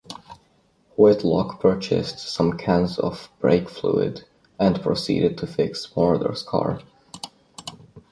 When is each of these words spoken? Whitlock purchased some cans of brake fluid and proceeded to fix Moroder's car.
Whitlock 0.97 1.59
purchased 1.59 2.17
some 2.17 2.57
cans 2.57 2.97
of 2.97 3.29
brake 3.37 3.69
fluid 3.69 4.23
and 4.57 4.81
proceeded 4.81 5.37
to 5.37 5.45
fix 5.45 5.85
Moroder's 5.95 6.41
car. 6.41 6.79